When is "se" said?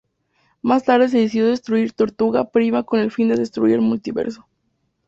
1.09-1.19